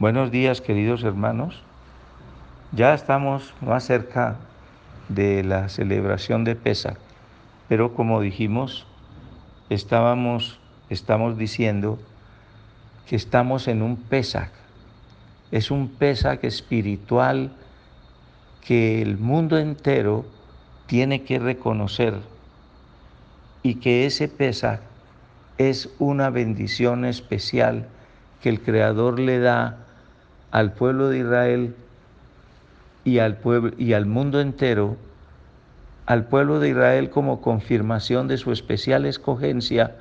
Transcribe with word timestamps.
Buenos 0.00 0.30
días 0.30 0.62
queridos 0.62 1.04
hermanos. 1.04 1.62
Ya 2.72 2.94
estamos 2.94 3.52
más 3.60 3.84
cerca 3.84 4.38
de 5.10 5.44
la 5.44 5.68
celebración 5.68 6.42
de 6.42 6.56
Pesach, 6.56 6.96
pero 7.68 7.92
como 7.92 8.22
dijimos, 8.22 8.86
estábamos, 9.68 10.58
estamos 10.88 11.36
diciendo 11.36 11.98
que 13.06 13.14
estamos 13.14 13.68
en 13.68 13.82
un 13.82 13.98
Pesach. 13.98 14.48
Es 15.50 15.70
un 15.70 15.90
Pesach 15.90 16.44
espiritual 16.44 17.52
que 18.62 19.02
el 19.02 19.18
mundo 19.18 19.58
entero 19.58 20.24
tiene 20.86 21.24
que 21.24 21.38
reconocer 21.38 22.14
y 23.62 23.74
que 23.74 24.06
ese 24.06 24.28
Pesach 24.28 24.80
es 25.58 25.90
una 25.98 26.30
bendición 26.30 27.04
especial 27.04 27.86
que 28.40 28.48
el 28.48 28.62
Creador 28.62 29.20
le 29.20 29.40
da 29.40 29.88
al 30.50 30.72
pueblo 30.72 31.08
de 31.08 31.18
Israel 31.18 31.74
y 33.04 33.18
al, 33.18 33.36
pueblo, 33.36 33.72
y 33.78 33.92
al 33.92 34.06
mundo 34.06 34.40
entero, 34.40 34.96
al 36.06 36.24
pueblo 36.24 36.60
de 36.60 36.70
Israel 36.70 37.10
como 37.10 37.40
confirmación 37.40 38.28
de 38.28 38.36
su 38.36 38.52
especial 38.52 39.06
escogencia 39.06 39.96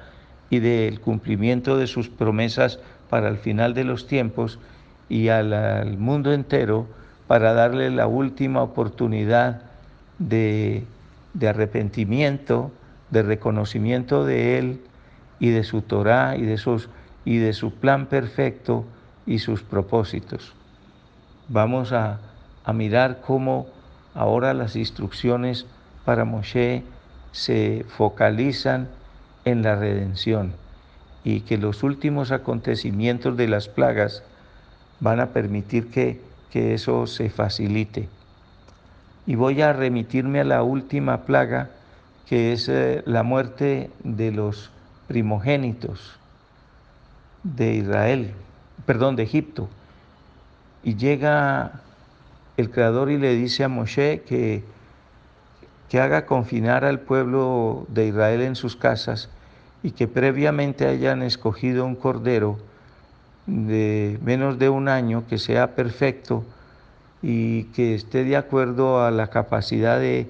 y 0.49 0.59
del 0.59 0.99
cumplimiento 0.99 1.77
de 1.77 1.87
sus 1.87 2.09
promesas 2.09 2.79
para 3.09 3.29
el 3.29 3.37
final 3.37 3.73
de 3.73 3.83
los 3.83 4.07
tiempos, 4.07 4.59
y 5.07 5.29
al, 5.29 5.97
mundo 5.97 6.31
entero 6.33 6.87
para 7.27 7.53
darle 7.53 7.89
la 7.89 8.07
última 8.07 8.61
oportunidad 8.61 9.61
de, 10.19 10.83
de 11.33 11.47
arrepentimiento, 11.47 12.71
de 13.09 13.23
reconocimiento 13.23 14.25
de 14.25 14.59
Él 14.59 14.81
y 15.39 15.49
de 15.49 15.63
su 15.63 15.81
Torah 15.81 16.35
y 16.37 16.43
de, 16.43 16.59
y 17.25 17.37
de 17.37 17.53
su 17.53 17.73
plan 17.73 18.05
perfecto 18.05 18.85
y 19.29 19.37
sus 19.37 19.61
propósitos. 19.61 20.53
Vamos 21.47 21.93
a, 21.93 22.19
mirar 22.73 23.21
cómo 23.25 23.65
ahora 24.13 24.53
las 24.53 24.75
instrucciones 24.75 25.65
para 26.05 26.23
Moshe 26.23 26.83
se 27.31 27.83
focalizan 27.97 28.89
en 29.43 29.63
la 29.63 29.75
redención 29.75 30.53
y 31.23 31.41
que 31.41 31.57
los 31.57 31.81
últimos 31.81 32.31
acontecimientos 32.31 33.37
de 33.37 33.47
las 33.47 33.67
plagas 33.67 34.21
van 34.99 35.19
a 35.19 35.29
permitir 35.29 35.89
que, 35.89 36.21
que 36.51 36.75
eso 36.75 37.07
se 37.07 37.31
facilite. 37.31 38.07
Y 39.25 39.33
voy 39.33 39.63
a 39.63 39.73
remitirme 39.73 40.41
a 40.41 40.43
la 40.43 40.61
última 40.61 41.25
plaga, 41.25 41.71
que 42.27 42.53
es 42.53 42.69
eh, 42.69 43.01
la 43.07 43.23
muerte 43.23 43.89
de 44.03 44.31
los 44.31 44.69
primogénitos 45.07 46.19
de 47.43 47.73
Israel 47.73 48.33
perdón, 48.85 49.15
de 49.15 49.23
Egipto. 49.23 49.67
Y 50.83 50.95
llega 50.95 51.81
el 52.57 52.69
Creador 52.69 53.11
y 53.11 53.17
le 53.17 53.35
dice 53.35 53.63
a 53.63 53.69
Moshe 53.69 54.21
que, 54.27 54.63
que 55.89 55.99
haga 55.99 56.25
confinar 56.25 56.85
al 56.85 56.99
pueblo 56.99 57.85
de 57.89 58.07
Israel 58.07 58.41
en 58.41 58.55
sus 58.55 58.75
casas 58.75 59.29
y 59.83 59.91
que 59.91 60.07
previamente 60.07 60.87
hayan 60.87 61.23
escogido 61.23 61.85
un 61.85 61.95
cordero 61.95 62.57
de 63.45 64.19
menos 64.21 64.59
de 64.59 64.69
un 64.69 64.89
año 64.89 65.23
que 65.27 65.37
sea 65.37 65.75
perfecto 65.75 66.43
y 67.21 67.63
que 67.65 67.95
esté 67.95 68.23
de 68.23 68.37
acuerdo 68.37 69.03
a 69.03 69.11
la 69.11 69.27
capacidad 69.27 69.99
de, 69.99 70.27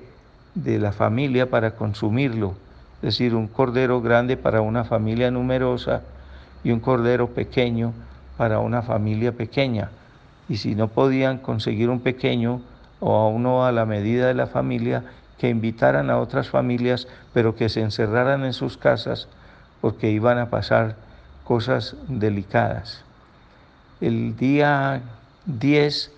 de 0.55 0.79
la 0.79 0.91
familia 0.91 1.49
para 1.49 1.75
consumirlo. 1.75 2.55
Es 2.97 3.17
decir, 3.17 3.35
un 3.35 3.47
cordero 3.47 4.01
grande 4.01 4.37
para 4.37 4.61
una 4.61 4.83
familia 4.83 5.31
numerosa 5.31 6.01
y 6.63 6.71
un 6.71 6.79
cordero 6.79 7.29
pequeño 7.29 7.93
para 8.39 8.59
una 8.59 8.81
familia 8.81 9.33
pequeña. 9.33 9.89
Y 10.47 10.55
si 10.55 10.73
no 10.73 10.87
podían 10.87 11.39
conseguir 11.39 11.89
un 11.89 11.99
pequeño 11.99 12.61
o 13.01 13.13
a 13.17 13.27
uno 13.27 13.65
a 13.65 13.73
la 13.73 13.85
medida 13.85 14.27
de 14.27 14.33
la 14.33 14.47
familia, 14.47 15.03
que 15.37 15.49
invitaran 15.49 16.09
a 16.09 16.19
otras 16.19 16.47
familias, 16.47 17.09
pero 17.33 17.57
que 17.57 17.67
se 17.67 17.81
encerraran 17.81 18.45
en 18.45 18.53
sus 18.53 18.77
casas 18.77 19.27
porque 19.81 20.09
iban 20.09 20.37
a 20.37 20.49
pasar 20.49 20.95
cosas 21.43 21.97
delicadas. 22.07 23.03
El 23.99 24.37
día 24.37 25.01
10 25.45 26.09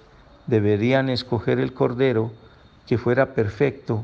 deberían 0.45 1.09
escoger 1.09 1.59
el 1.59 1.73
cordero 1.73 2.31
que 2.85 2.99
fuera 2.99 3.33
perfecto 3.33 4.03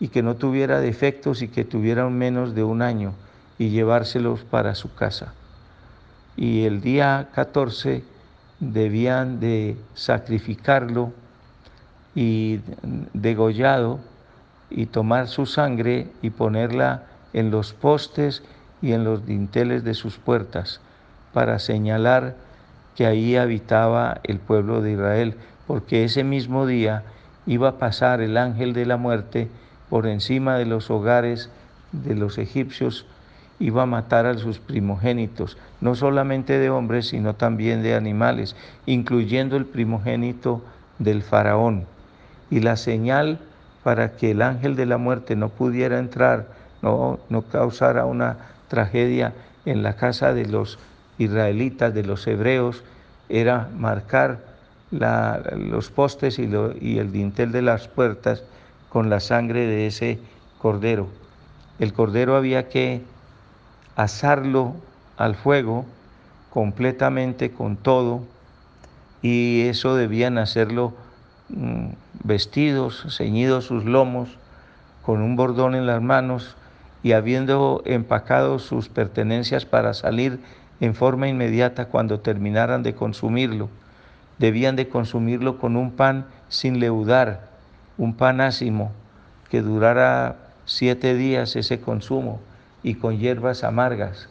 y 0.00 0.08
que 0.08 0.22
no 0.22 0.36
tuviera 0.36 0.80
defectos 0.80 1.42
y 1.42 1.48
que 1.48 1.66
tuviera 1.66 2.08
menos 2.08 2.54
de 2.54 2.64
un 2.64 2.80
año 2.80 3.12
y 3.58 3.68
llevárselos 3.68 4.44
para 4.44 4.74
su 4.74 4.94
casa 4.94 5.34
y 6.36 6.64
el 6.64 6.80
día 6.80 7.28
14 7.34 8.02
debían 8.60 9.40
de 9.40 9.76
sacrificarlo 9.94 11.12
y 12.14 12.60
degollado 13.12 14.00
y 14.70 14.86
tomar 14.86 15.28
su 15.28 15.46
sangre 15.46 16.08
y 16.22 16.30
ponerla 16.30 17.04
en 17.32 17.50
los 17.50 17.72
postes 17.72 18.42
y 18.82 18.92
en 18.92 19.04
los 19.04 19.26
dinteles 19.26 19.84
de 19.84 19.94
sus 19.94 20.18
puertas 20.18 20.80
para 21.32 21.58
señalar 21.58 22.36
que 22.94 23.06
ahí 23.06 23.36
habitaba 23.36 24.20
el 24.22 24.38
pueblo 24.38 24.80
de 24.80 24.92
Israel, 24.92 25.36
porque 25.66 26.04
ese 26.04 26.22
mismo 26.22 26.66
día 26.66 27.02
iba 27.46 27.70
a 27.70 27.78
pasar 27.78 28.20
el 28.20 28.36
ángel 28.36 28.72
de 28.72 28.86
la 28.86 28.96
muerte 28.96 29.48
por 29.90 30.06
encima 30.06 30.56
de 30.56 30.66
los 30.66 30.90
hogares 30.90 31.50
de 31.92 32.14
los 32.14 32.38
egipcios 32.38 33.06
iba 33.64 33.84
a 33.84 33.86
matar 33.86 34.26
a 34.26 34.36
sus 34.36 34.58
primogénitos, 34.58 35.56
no 35.80 35.94
solamente 35.94 36.58
de 36.58 36.68
hombres, 36.68 37.08
sino 37.08 37.34
también 37.34 37.82
de 37.82 37.94
animales, 37.94 38.56
incluyendo 38.84 39.56
el 39.56 39.64
primogénito 39.64 40.62
del 40.98 41.22
faraón. 41.22 41.86
Y 42.50 42.60
la 42.60 42.76
señal 42.76 43.38
para 43.82 44.16
que 44.16 44.32
el 44.32 44.42
ángel 44.42 44.76
de 44.76 44.84
la 44.84 44.98
muerte 44.98 45.34
no 45.34 45.48
pudiera 45.48 45.98
entrar, 45.98 46.48
no, 46.82 47.18
no 47.30 47.40
causara 47.40 48.04
una 48.04 48.36
tragedia 48.68 49.32
en 49.64 49.82
la 49.82 49.96
casa 49.96 50.34
de 50.34 50.44
los 50.44 50.78
israelitas, 51.16 51.94
de 51.94 52.04
los 52.04 52.26
hebreos, 52.26 52.84
era 53.30 53.70
marcar 53.74 54.40
los 54.90 55.90
postes 55.90 56.38
y, 56.38 56.50
y 56.82 56.98
el 56.98 57.12
dintel 57.12 57.50
de 57.50 57.62
las 57.62 57.88
puertas 57.88 58.44
con 58.90 59.08
la 59.08 59.20
sangre 59.20 59.66
de 59.66 59.86
ese 59.86 60.18
cordero. 60.58 61.08
El 61.78 61.94
cordero 61.94 62.36
había 62.36 62.68
que 62.68 63.02
asarlo 63.96 64.74
al 65.16 65.34
fuego 65.34 65.84
completamente 66.50 67.52
con 67.52 67.76
todo 67.76 68.22
y 69.22 69.62
eso 69.62 69.96
debían 69.96 70.38
hacerlo 70.38 70.92
mm, 71.48 71.88
vestidos, 72.24 73.06
ceñidos 73.16 73.64
sus 73.64 73.84
lomos, 73.84 74.38
con 75.02 75.20
un 75.20 75.36
bordón 75.36 75.74
en 75.74 75.86
las 75.86 76.02
manos 76.02 76.56
y 77.02 77.12
habiendo 77.12 77.82
empacado 77.84 78.58
sus 78.58 78.88
pertenencias 78.88 79.66
para 79.66 79.94
salir 79.94 80.40
en 80.80 80.94
forma 80.94 81.28
inmediata 81.28 81.86
cuando 81.86 82.20
terminaran 82.20 82.82
de 82.82 82.94
consumirlo. 82.94 83.68
Debían 84.38 84.76
de 84.76 84.88
consumirlo 84.88 85.58
con 85.58 85.76
un 85.76 85.92
pan 85.92 86.26
sin 86.48 86.80
leudar, 86.80 87.48
un 87.98 88.14
pan 88.14 88.40
ácimo, 88.40 88.92
que 89.50 89.60
durara 89.60 90.36
siete 90.64 91.14
días 91.14 91.56
ese 91.56 91.80
consumo 91.80 92.40
y 92.84 92.94
con 92.94 93.18
hierbas 93.18 93.64
amargas. 93.64 94.28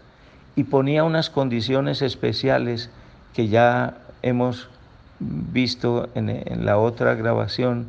Y 0.56 0.64
ponía 0.64 1.04
unas 1.04 1.30
condiciones 1.30 2.02
especiales 2.02 2.90
que 3.34 3.50
ya 3.50 3.98
hemos 4.22 4.70
visto 5.20 6.08
en, 6.16 6.66
la 6.66 6.78
otra 6.78 7.16
grabación, 7.16 7.88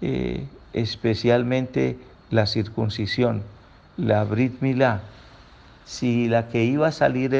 eh, 0.00 0.46
especialmente 0.72 1.98
la 2.30 2.46
circuncisión, 2.46 3.42
la 3.96 4.24
Brit 4.24 4.60
Milá. 4.60 5.02
Si 5.84 6.28
la 6.28 6.48
que 6.48 6.64
iba 6.64 6.88
a 6.88 6.92
salir 6.92 7.34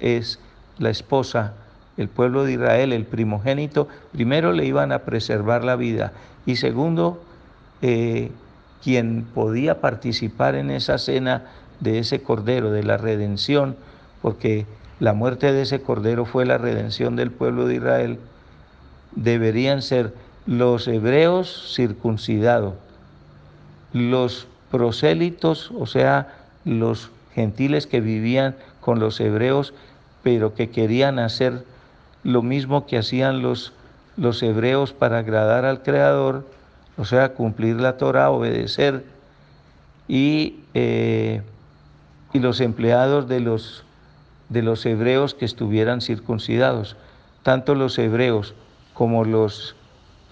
es 0.00 0.38
la 0.78 0.90
esposa, 0.90 1.54
el 1.96 2.08
pueblo 2.08 2.44
de 2.44 2.52
Israel, 2.52 2.92
el 2.92 3.06
primogénito, 3.06 3.88
primero 4.12 4.52
le 4.52 4.66
iban 4.66 4.92
a 4.92 5.00
preservar 5.00 5.64
la 5.64 5.76
vida 5.76 6.12
y 6.44 6.56
segundo, 6.56 7.22
eh, 7.82 8.30
quien 8.82 9.26
podía 9.34 9.80
participar 9.80 10.54
en 10.54 10.70
esa 10.70 10.98
cena 10.98 11.44
de 11.80 11.98
ese 11.98 12.22
cordero, 12.22 12.70
de 12.70 12.82
la 12.82 12.96
redención, 12.96 13.76
porque 14.22 14.66
la 14.98 15.12
muerte 15.12 15.52
de 15.52 15.62
ese 15.62 15.82
cordero 15.82 16.24
fue 16.24 16.46
la 16.46 16.58
redención 16.58 17.16
del 17.16 17.30
pueblo 17.30 17.66
de 17.66 17.76
Israel, 17.76 18.18
deberían 19.14 19.82
ser 19.82 20.14
los 20.46 20.88
hebreos 20.88 21.72
circuncidados, 21.74 22.74
los 23.92 24.46
prosélitos, 24.70 25.70
o 25.72 25.86
sea, 25.86 26.34
los 26.64 27.10
gentiles 27.34 27.86
que 27.86 28.00
vivían 28.00 28.56
con 28.80 28.98
los 28.98 29.20
hebreos, 29.20 29.74
pero 30.22 30.54
que 30.54 30.70
querían 30.70 31.18
hacer 31.18 31.64
lo 32.22 32.42
mismo 32.42 32.86
que 32.86 32.98
hacían 32.98 33.42
los, 33.42 33.72
los 34.16 34.42
hebreos 34.42 34.92
para 34.92 35.18
agradar 35.18 35.64
al 35.64 35.82
Creador, 35.82 36.46
o 36.96 37.04
sea, 37.04 37.34
cumplir 37.34 37.76
la 37.76 37.98
Torah, 37.98 38.30
obedecer 38.30 39.04
y 40.08 40.60
eh, 40.74 41.42
y 42.32 42.38
los 42.38 42.60
empleados 42.60 43.28
de 43.28 43.40
los, 43.40 43.84
de 44.48 44.62
los 44.62 44.84
hebreos 44.86 45.34
que 45.34 45.44
estuvieran 45.44 46.00
circuncidados. 46.00 46.96
tanto 47.42 47.74
los 47.76 47.96
hebreos 47.98 48.54
como 48.92 49.24
los 49.24 49.76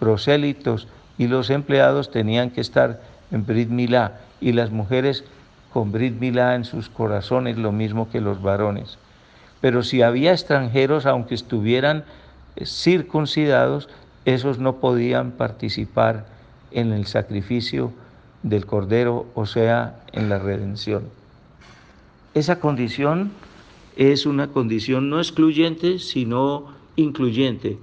prosélitos 0.01 0.89
y 1.17 1.29
los 1.29 1.51
empleados 1.51 2.11
tenían 2.11 2.51
que 2.51 2.61
estar 2.61 3.01
en 3.31 3.47
Brit 3.47 3.69
Milá 3.69 4.21
y 4.41 4.53
las 4.53 4.71
mujeres 4.71 5.25
con 5.73 5.93
Brit 5.93 6.19
Milá 6.19 6.55
en 6.55 6.65
sus 6.65 6.89
corazones, 6.89 7.57
lo 7.57 7.73
mismo 7.73 8.11
que 8.11 8.21
los 8.21 8.43
varones. 8.43 8.99
Pero 9.61 9.83
si 9.83 10.03
había 10.03 10.33
extranjeros, 10.33 11.07
aunque 11.07 11.35
estuvieran 11.35 12.05
eh, 12.57 12.67
circuncidados, 12.67 13.89
esos 14.25 14.59
no 14.59 14.77
podían 14.77 15.33
participar 15.33 16.27
en 16.71 16.93
el 16.93 17.07
sacrificio 17.07 17.93
del 18.43 18.67
Cordero, 18.67 19.27
o 19.35 19.47
sea, 19.47 19.97
en 20.13 20.29
la 20.29 20.39
redención. 20.39 21.05
Esa 22.35 22.59
condición 22.59 23.31
es 23.97 24.27
una 24.27 24.49
condición 24.49 25.09
no 25.09 25.19
excluyente, 25.19 26.01
sino 26.01 26.67
incluyente, 26.97 27.79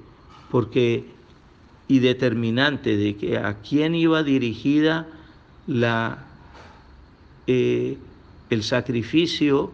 porque 0.50 1.06
y 1.88 2.00
determinante 2.00 2.96
de 2.96 3.16
que 3.16 3.38
a 3.38 3.62
quién 3.62 3.96
iba 3.96 4.24
dirigida 4.24 5.08
la, 5.68 6.26
eh, 7.48 7.98
el 8.50 8.64
sacrificio 8.64 9.72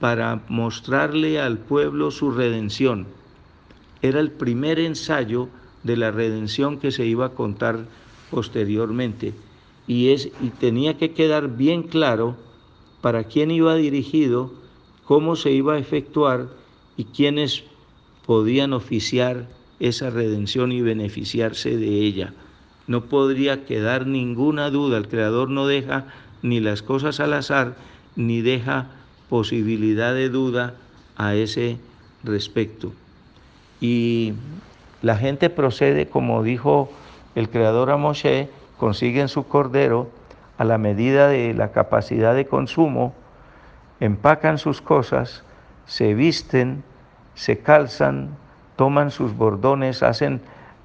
para 0.00 0.42
mostrarle 0.48 1.40
al 1.40 1.58
pueblo 1.58 2.10
su 2.10 2.30
redención. 2.30 3.06
Era 4.02 4.20
el 4.20 4.30
primer 4.30 4.78
ensayo 4.78 5.48
de 5.82 5.96
la 5.96 6.10
redención 6.10 6.78
que 6.78 6.92
se 6.92 7.06
iba 7.06 7.26
a 7.26 7.34
contar 7.34 7.84
posteriormente 8.30 9.32
y, 9.86 10.10
es, 10.10 10.30
y 10.40 10.50
tenía 10.50 10.98
que 10.98 11.12
quedar 11.12 11.56
bien 11.56 11.82
claro 11.84 12.36
para 13.00 13.24
quién 13.24 13.50
iba 13.50 13.74
dirigido, 13.74 14.52
cómo 15.04 15.36
se 15.36 15.50
iba 15.50 15.74
a 15.74 15.78
efectuar 15.78 16.48
y 16.96 17.04
quiénes 17.04 17.64
podían 18.26 18.72
oficiar 18.72 19.46
esa 19.80 20.10
redención 20.10 20.72
y 20.72 20.82
beneficiarse 20.82 21.76
de 21.76 21.88
ella. 21.88 22.34
No 22.86 23.04
podría 23.04 23.64
quedar 23.64 24.06
ninguna 24.06 24.70
duda, 24.70 24.98
el 24.98 25.08
Creador 25.08 25.50
no 25.50 25.66
deja 25.66 26.06
ni 26.42 26.60
las 26.60 26.82
cosas 26.82 27.20
al 27.20 27.32
azar, 27.34 27.76
ni 28.16 28.40
deja 28.40 28.90
posibilidad 29.28 30.14
de 30.14 30.28
duda 30.28 30.74
a 31.16 31.34
ese 31.34 31.78
respecto. 32.24 32.92
Y 33.80 34.32
la 35.02 35.16
gente 35.16 35.50
procede, 35.50 36.08
como 36.08 36.42
dijo 36.42 36.90
el 37.34 37.48
Creador 37.48 37.90
a 37.90 37.96
Moshe, 37.96 38.48
consiguen 38.78 39.28
su 39.28 39.44
cordero 39.44 40.10
a 40.58 40.64
la 40.64 40.76
medida 40.76 41.28
de 41.28 41.54
la 41.54 41.70
capacidad 41.70 42.34
de 42.34 42.46
consumo, 42.46 43.14
empacan 44.00 44.58
sus 44.58 44.82
cosas, 44.82 45.44
se 45.86 46.14
visten, 46.14 46.82
se 47.34 47.58
calzan, 47.58 48.36
toman 48.76 49.10
sus 49.10 49.36
bordones, 49.36 50.02
hacen 50.02 50.40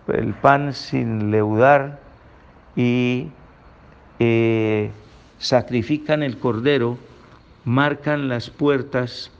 el 0.07 0.33
pan 0.33 0.73
sin 0.73 1.31
leudar 1.31 1.99
y 2.75 3.29
eh, 4.19 4.91
sacrifican 5.39 6.21
el 6.23 6.37
cordero, 6.37 6.97
marcan 7.65 8.29
las 8.29 8.49
puertas, 8.51 9.31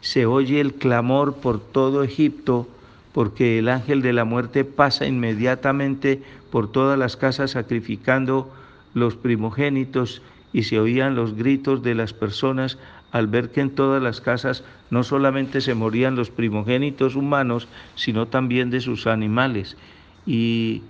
se 0.00 0.26
oye 0.26 0.60
el 0.60 0.74
clamor 0.74 1.36
por 1.36 1.60
todo 1.60 2.04
Egipto, 2.04 2.68
porque 3.12 3.58
el 3.58 3.68
ángel 3.68 4.00
de 4.00 4.12
la 4.12 4.24
muerte 4.24 4.64
pasa 4.64 5.06
inmediatamente 5.06 6.22
por 6.50 6.70
todas 6.70 6.98
las 6.98 7.16
casas 7.16 7.52
sacrificando 7.52 8.50
los 8.94 9.16
primogénitos 9.16 10.22
y 10.52 10.64
se 10.64 10.78
oían 10.78 11.14
los 11.14 11.34
gritos 11.34 11.82
de 11.82 11.94
las 11.94 12.12
personas 12.12 12.78
al 13.10 13.26
ver 13.26 13.50
que 13.50 13.60
en 13.60 13.70
todas 13.70 14.02
las 14.02 14.20
casas 14.20 14.64
no 14.90 15.04
solamente 15.04 15.60
se 15.60 15.74
morían 15.74 16.16
los 16.16 16.30
primogénitos 16.30 17.14
humanos, 17.14 17.68
sino 17.94 18.26
también 18.26 18.70
de 18.70 18.80
sus 18.80 19.06
animales. 19.06 19.76
Y 20.26 20.82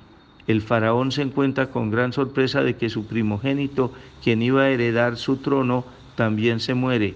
el 0.47 0.63
faraón 0.63 1.13
se 1.13 1.23
encuentra 1.23 1.71
con 1.71 1.91
gran 1.91 2.13
sorpresa 2.13 2.63
de 2.63 2.77
que 2.77 2.91
su 2.91 3.07
primogénito, 3.07 3.93
quien 4.23 4.43
iba 4.43 4.63
a 4.63 4.71
heredar 4.71 5.17
su 5.17 5.37
trono, 5.37 5.85
también 6.15 6.61
se 6.61 6.75
muere. 6.75 7.15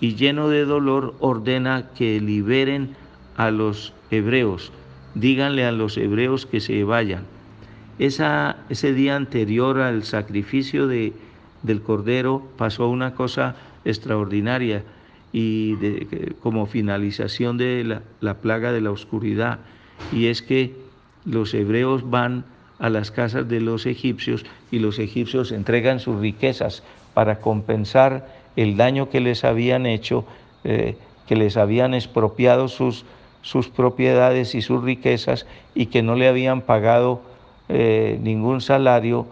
Y 0.00 0.14
lleno 0.16 0.48
de 0.48 0.64
dolor 0.64 1.14
ordena 1.20 1.90
que 1.94 2.20
liberen 2.20 2.94
a 3.36 3.50
los 3.50 3.94
hebreos. 4.10 4.72
Díganle 5.14 5.64
a 5.64 5.72
los 5.72 5.96
hebreos 5.96 6.44
que 6.46 6.60
se 6.60 6.84
vayan. 6.84 7.24
Esa, 8.02 8.56
ese 8.68 8.92
día 8.92 9.14
anterior 9.14 9.78
al 9.78 10.02
sacrificio 10.02 10.88
de, 10.88 11.12
del 11.62 11.82
cordero 11.82 12.42
pasó 12.56 12.88
una 12.88 13.14
cosa 13.14 13.54
extraordinaria 13.84 14.82
y 15.32 15.76
como 16.40 16.66
finalización 16.66 17.58
de 17.58 17.84
la, 17.84 18.02
la 18.18 18.38
plaga 18.38 18.72
de 18.72 18.80
la 18.80 18.90
oscuridad. 18.90 19.60
Y 20.10 20.26
es 20.26 20.42
que 20.42 20.74
los 21.24 21.54
hebreos 21.54 22.10
van 22.10 22.44
a 22.80 22.90
las 22.90 23.12
casas 23.12 23.48
de 23.48 23.60
los 23.60 23.86
egipcios 23.86 24.44
y 24.72 24.80
los 24.80 24.98
egipcios 24.98 25.52
entregan 25.52 26.00
sus 26.00 26.18
riquezas 26.18 26.82
para 27.14 27.38
compensar 27.38 28.26
el 28.56 28.76
daño 28.76 29.10
que 29.10 29.20
les 29.20 29.44
habían 29.44 29.86
hecho, 29.86 30.24
eh, 30.64 30.96
que 31.28 31.36
les 31.36 31.56
habían 31.56 31.94
expropiado 31.94 32.66
sus, 32.66 33.04
sus 33.42 33.68
propiedades 33.68 34.56
y 34.56 34.60
sus 34.60 34.82
riquezas 34.82 35.46
y 35.76 35.86
que 35.86 36.02
no 36.02 36.16
le 36.16 36.26
habían 36.26 36.62
pagado 36.62 37.30
eh, 37.74 38.18
ningún 38.22 38.60
salario 38.60 39.26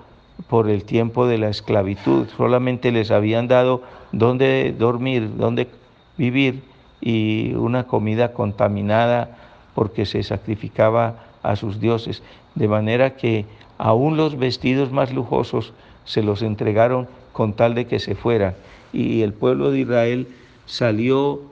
por 0.48 0.70
el 0.70 0.84
tiempo 0.84 1.26
de 1.26 1.37
la 1.37 1.50
esclavitud, 1.50 2.26
solamente 2.38 2.90
les 2.90 3.10
habían 3.10 3.48
dado 3.48 3.82
dónde 4.12 4.75
dormir, 4.78 5.37
dónde 5.37 5.69
vivir 6.16 6.62
y 7.02 7.52
una 7.52 7.87
comida 7.87 8.32
contaminada 8.32 9.37
porque 9.75 10.06
se 10.06 10.22
sacrificaba 10.22 11.16
a 11.42 11.54
sus 11.54 11.81
dioses, 11.81 12.22
de 12.54 12.66
manera 12.66 13.16
que 13.16 13.44
aún 13.76 14.16
los 14.16 14.38
vestidos 14.38 14.90
más 14.90 15.12
lujosos 15.12 15.75
se 16.06 16.22
los 16.22 16.40
entregaron 16.40 17.08
con 17.32 17.52
tal 17.52 17.75
de 17.75 17.87
que 17.87 17.98
se 17.98 18.14
fueran. 18.14 18.54
Y 18.90 19.20
el 19.20 19.34
pueblo 19.34 19.70
de 19.70 19.81
Israel 19.81 20.28
salió 20.64 21.42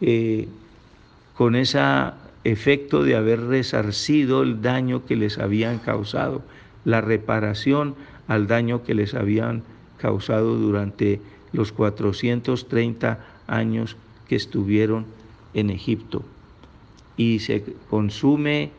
eh, 0.00 0.48
con 1.36 1.54
ese 1.54 1.78
efecto 2.44 3.04
de 3.04 3.16
haber 3.16 3.40
resarcido 3.40 4.42
el 4.42 4.62
daño 4.62 5.04
que 5.06 5.16
les 5.16 5.38
habían 5.38 5.78
causado, 5.78 6.42
la 6.84 7.00
reparación 7.00 7.94
al 8.28 8.46
daño 8.46 8.82
que 8.82 8.94
les 8.94 9.14
habían 9.14 9.62
causado 9.98 10.56
durante 10.56 11.20
los 11.52 11.72
430 11.72 13.18
años 13.46 13.96
que 14.28 14.36
estuvieron 14.36 15.06
en 15.54 15.70
Egipto. 15.70 16.24
Y 17.16 17.40
se 17.40 17.62
consume 17.88 18.70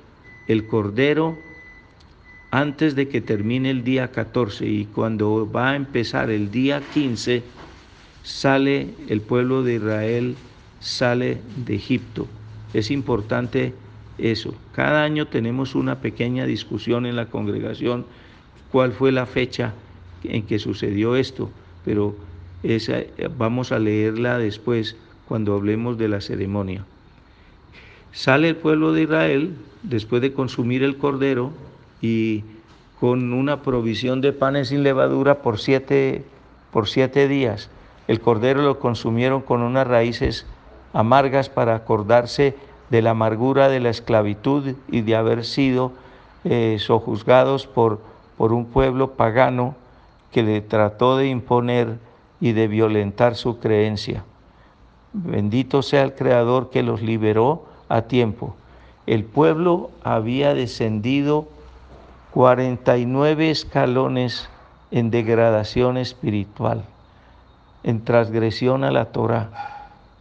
el 0.48 0.68
cordero 0.68 1.38
antes 2.52 2.96
de 2.96 3.08
que 3.08 3.22
termine 3.22 3.72
el 3.72 3.84
día 3.84 4.12
14 4.12 4.68
y 4.68 4.86
cuando 4.86 5.50
va 5.50 5.72
a 5.72 5.76
empezar 5.76 6.30
el 6.30 6.52
día 6.52 6.82
15, 6.94 7.42
sale 8.24 8.90
el 9.08 9.22
pueblo 9.22 9.64
de 9.64 9.76
Israel, 9.76 10.36
sale 10.80 11.40
de 11.66 11.76
Egipto. 11.76 12.28
Es 12.74 12.92
importante 12.92 13.74
eso. 14.18 14.54
Cada 14.74 15.04
año 15.04 15.28
tenemos 15.28 15.76
una 15.76 16.00
pequeña 16.00 16.46
discusión 16.46 17.06
en 17.06 17.16
la 17.16 17.28
congregación, 17.28 18.06
cuál 18.72 18.92
fue 18.92 19.12
la 19.12 19.26
fecha 19.26 19.74
en 20.24 20.44
que 20.44 20.60
sucedió 20.60 21.16
esto, 21.16 21.50
pero 21.86 22.16
esa, 22.64 23.00
vamos 23.38 23.72
a 23.72 23.80
leerla 23.80 24.38
después 24.38 24.96
cuando 25.28 25.54
hablemos 25.54 25.98
de 25.98 26.08
la 26.08 26.22
ceremonia. 26.22 26.86
Sale 28.12 28.50
el 28.50 28.56
pueblo 28.56 28.94
de 28.94 29.04
Israel 29.04 29.54
después 29.82 30.22
de 30.22 30.34
consumir 30.34 30.84
el 30.84 30.98
cordero 30.98 31.52
y 32.02 32.44
con 33.00 33.34
una 33.34 33.64
provisión 33.64 34.22
de 34.22 34.34
panes 34.34 34.70
sin 34.70 34.84
levadura 34.84 35.42
por 35.42 35.60
siete, 35.60 36.24
por 36.72 36.88
siete 36.88 37.28
días. 37.28 37.70
El 38.08 38.22
cordero 38.22 38.62
lo 38.62 38.80
consumieron 38.80 39.42
con 39.42 39.62
unas 39.62 39.88
raíces 39.88 40.46
amargas 40.94 41.50
para 41.50 41.76
acordarse 41.76 42.56
de 42.90 43.02
la 43.02 43.12
amargura 43.12 43.70
de 43.70 43.80
la 43.80 43.90
esclavitud 43.90 44.76
y 44.90 45.02
de 45.02 45.16
haber 45.16 45.44
sido 45.44 45.92
eh, 46.44 46.78
sojuzgados 46.80 47.68
por, 47.68 48.00
por 48.38 48.54
un 48.54 48.66
pueblo 48.66 49.12
pagano 49.12 49.76
que 50.32 50.44
le 50.44 50.62
trató 50.62 51.18
de 51.18 51.28
imponer 51.28 51.98
y 52.40 52.52
de 52.52 52.68
violentar 52.68 53.36
su 53.36 53.60
creencia. 53.60 54.24
Bendito 55.14 55.82
sea 55.82 56.04
el 56.04 56.14
Creador 56.14 56.70
que 56.70 56.84
los 56.84 57.02
liberó 57.02 57.66
a 57.88 58.04
tiempo. 58.04 58.56
El 59.06 59.24
pueblo 59.24 59.92
había 60.04 60.54
descendido 60.54 61.48
49 62.32 63.52
escalones 63.52 64.50
en 64.92 65.12
degradación 65.12 65.98
espiritual, 65.98 66.84
en 67.84 68.04
transgresión 68.04 68.84
a 68.84 68.92
la 68.92 69.06
Torah. 69.06 69.73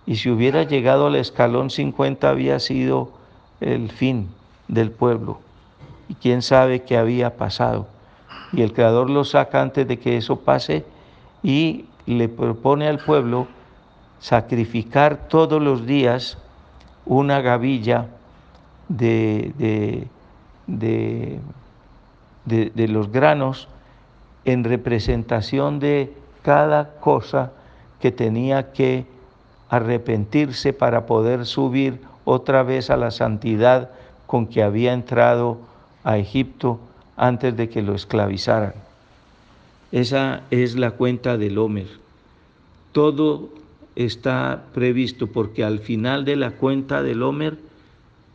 Y 0.06 0.16
si 0.16 0.30
hubiera 0.30 0.64
llegado 0.64 1.06
al 1.06 1.16
escalón 1.16 1.70
50 1.70 2.28
había 2.28 2.58
sido 2.58 3.10
el 3.60 3.90
fin 3.90 4.28
del 4.68 4.90
pueblo. 4.90 5.40
Y 6.08 6.14
quién 6.14 6.42
sabe 6.42 6.82
qué 6.82 6.96
había 6.96 7.36
pasado. 7.36 7.86
Y 8.52 8.62
el 8.62 8.72
Creador 8.72 9.08
lo 9.08 9.24
saca 9.24 9.62
antes 9.62 9.86
de 9.86 9.98
que 9.98 10.16
eso 10.16 10.40
pase 10.40 10.84
y 11.42 11.86
le 12.06 12.28
propone 12.28 12.88
al 12.88 12.98
pueblo 12.98 13.46
sacrificar 14.20 15.28
todos 15.28 15.62
los 15.62 15.86
días 15.86 16.38
una 17.06 17.40
gavilla 17.40 18.08
de, 18.88 19.52
de, 20.66 21.40
de 22.46 22.88
los 22.88 23.10
granos 23.10 23.68
en 24.44 24.64
representación 24.64 25.78
de 25.78 26.12
cada 26.42 26.94
cosa 27.00 27.52
que 28.00 28.10
tenía 28.10 28.72
que 28.72 29.06
arrepentirse 29.72 30.74
para 30.74 31.06
poder 31.06 31.46
subir 31.46 31.98
otra 32.26 32.62
vez 32.62 32.90
a 32.90 32.98
la 32.98 33.10
santidad 33.10 33.90
con 34.26 34.46
que 34.46 34.62
había 34.62 34.92
entrado 34.92 35.60
a 36.04 36.18
Egipto 36.18 36.78
antes 37.16 37.56
de 37.56 37.70
que 37.70 37.80
lo 37.80 37.94
esclavizaran. 37.94 38.74
Esa 39.90 40.42
es 40.50 40.76
la 40.76 40.90
cuenta 40.90 41.38
del 41.38 41.56
Homer. 41.56 41.86
Todo 42.92 43.48
está 43.96 44.64
previsto 44.74 45.28
porque 45.28 45.64
al 45.64 45.78
final 45.78 46.26
de 46.26 46.36
la 46.36 46.50
cuenta 46.50 47.02
del 47.02 47.22
Homer 47.22 47.56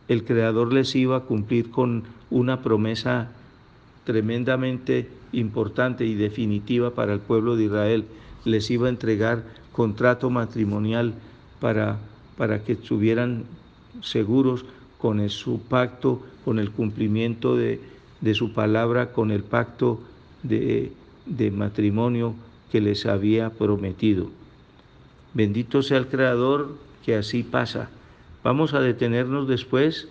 el 0.08 0.24
Creador 0.24 0.72
les 0.72 0.96
iba 0.96 1.18
a 1.18 1.20
cumplir 1.20 1.70
con 1.70 2.02
una 2.30 2.62
promesa 2.62 3.28
tremendamente 4.02 5.08
importante 5.30 6.04
y 6.04 6.16
definitiva 6.16 6.90
para 6.90 7.12
el 7.12 7.20
pueblo 7.20 7.54
de 7.54 7.66
Israel. 7.66 8.06
Les 8.44 8.68
iba 8.72 8.88
a 8.88 8.90
entregar 8.90 9.44
contrato 9.70 10.30
matrimonial 10.30 11.14
para, 11.60 11.98
para 12.36 12.64
que 12.64 12.72
estuvieran 12.72 13.44
seguros 14.02 14.64
con 14.98 15.28
su 15.30 15.60
pacto, 15.60 16.22
con 16.44 16.58
el 16.58 16.70
cumplimiento 16.70 17.56
de, 17.56 17.80
su 18.34 18.52
palabra, 18.52 19.12
con 19.12 19.30
el 19.30 19.42
pacto 19.42 20.00
de, 20.42 20.92
de 21.26 21.50
matrimonio 21.50 22.34
que 22.70 22.80
les 22.80 23.06
había 23.06 23.50
prometido. 23.50 24.30
Bendito 25.34 25.82
sea 25.82 25.98
el 25.98 26.08
Creador 26.08 26.76
que 27.04 27.16
así 27.16 27.42
pasa. 27.42 27.90
Vamos 28.42 28.74
a 28.74 28.80
detenernos 28.80 29.48
después 29.48 30.08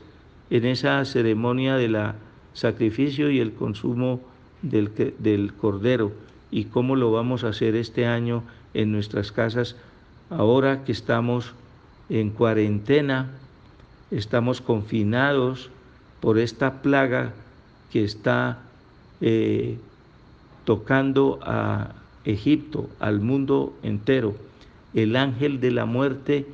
en 0.49 0.65
esa 0.65 1.03
ceremonia 1.05 1.75
de 1.75 1.89
la 1.89 2.15
sacrificio 2.57 3.29
y 3.29 3.39
el 3.39 3.53
consumo 3.53 4.19
del, 4.63 4.89
del 5.19 5.53
cordero 5.53 6.11
y 6.49 6.65
cómo 6.65 6.95
lo 6.95 7.11
vamos 7.11 7.43
a 7.43 7.49
hacer 7.49 7.75
este 7.75 8.07
año 8.07 8.43
en 8.73 8.91
nuestras 8.91 9.31
casas 9.31 9.75
ahora 10.29 10.83
que 10.83 10.91
estamos 10.91 11.53
en 12.09 12.29
cuarentena, 12.29 13.31
estamos 14.11 14.61
confinados 14.61 15.69
por 16.19 16.37
esta 16.37 16.81
plaga 16.81 17.33
que 17.91 18.03
está 18.03 18.59
eh, 19.21 19.77
tocando 20.65 21.39
a 21.43 21.93
Egipto, 22.25 22.89
al 22.99 23.19
mundo 23.19 23.73
entero. 23.83 24.35
El 24.93 25.15
ángel 25.15 25.59
de 25.59 25.71
la 25.71 25.85
muerte 25.85 26.45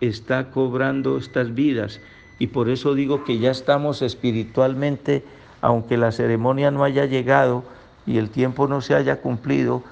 está 0.00 0.50
cobrando 0.50 1.18
estas 1.18 1.54
vidas 1.54 2.00
y 2.38 2.48
por 2.48 2.68
eso 2.68 2.94
digo 2.94 3.24
que 3.24 3.38
ya 3.38 3.50
estamos 3.50 4.02
espiritualmente, 4.02 5.24
aunque 5.60 5.96
la 5.96 6.12
ceremonia 6.12 6.70
no 6.70 6.84
haya 6.84 7.06
llegado 7.06 7.64
y 8.06 8.18
el 8.18 8.30
tiempo 8.30 8.68
no 8.68 8.80
se 8.80 8.94
haya 8.94 9.20
cumplido, 9.20 9.82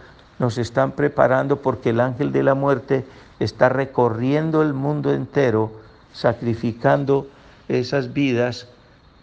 nos 0.41 0.57
están 0.57 0.93
preparando 0.93 1.57
porque 1.57 1.91
el 1.91 2.01
ángel 2.01 2.33
de 2.33 2.43
la 2.43 2.55
muerte 2.55 3.05
está 3.39 3.69
recorriendo 3.69 4.63
el 4.63 4.73
mundo 4.73 5.13
entero, 5.13 5.71
sacrificando 6.13 7.29
esas 7.69 8.15
vidas 8.15 8.67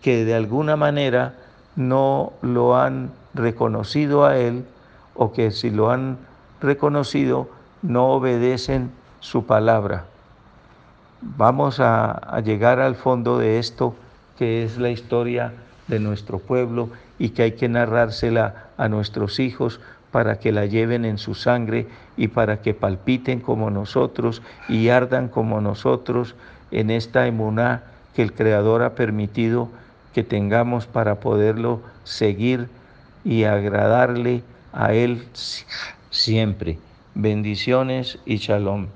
que 0.02 0.24
de 0.26 0.36
alguna 0.36 0.76
manera 0.76 1.34
no 1.76 2.34
lo 2.44 2.78
han 2.78 3.12
reconocido 3.34 4.26
a 4.26 4.38
Él 4.38 4.64
o 5.16 5.34
que 5.34 5.50
si 5.50 5.72
lo 5.72 5.90
han 5.90 6.20
reconocido 6.62 7.50
no 7.82 8.10
obedecen 8.10 8.92
su 9.20 9.48
palabra. 9.48 10.06
Vamos 11.22 11.80
a, 11.80 12.12
a, 12.12 12.42
llegar 12.42 12.80
al 12.80 12.96
fondo 12.96 13.40
de 13.40 13.58
esto 13.58 13.96
que 14.38 14.64
es 14.64 14.78
la 14.78 14.92
historia 14.92 15.52
de 15.88 16.00
nuestro 16.00 16.38
pueblo 16.38 16.90
y 17.18 17.30
que 17.30 17.42
hay 17.42 17.52
que 17.54 17.70
narrársela 17.70 18.68
a 18.78 18.88
nuestros 18.88 19.40
hijos 19.40 19.80
para 20.18 20.40
que 20.40 20.52
la 20.52 20.66
lleven 20.66 21.06
en 21.06 21.20
su 21.20 21.36
sangre 21.36 21.86
y 22.18 22.30
para 22.30 22.64
que 22.64 22.74
palpiten 22.74 23.40
como 23.40 23.70
nosotros 23.70 24.42
y 24.68 24.90
ardan 24.90 25.28
como 25.28 25.62
nosotros 25.62 26.34
en 26.72 26.90
esta 26.90 27.28
emuná 27.28 27.84
que 28.16 28.24
el 28.24 28.34
Creador 28.34 28.82
ha 28.82 28.96
permitido 28.96 29.70
que 30.16 30.24
tengamos 30.24 30.88
para 30.88 31.20
poderlo 31.20 31.84
seguir 32.04 32.68
y 33.24 33.44
agradarle 33.44 34.42
a 34.74 34.96
Él 34.96 35.24
siempre. 36.10 36.80
Bendiciones 37.14 38.18
y 38.26 38.38
shalom. 38.38 38.88